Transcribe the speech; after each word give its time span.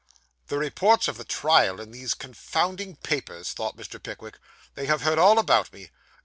'The 0.47 0.57
reports 0.57 1.07
of 1.07 1.15
the 1.15 1.23
trial 1.23 1.79
in 1.79 1.91
those 1.91 2.15
confounded 2.15 3.03
papers,' 3.03 3.53
thought 3.53 3.77
Mr. 3.77 4.01
Pickwick. 4.01 4.39
'They 4.73 4.87
have 4.87 5.03
heard 5.03 5.19
all 5.19 5.37
about 5.37 5.71
me. 5.71 5.91